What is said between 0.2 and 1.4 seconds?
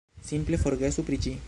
Simple forgesu pri ĝi!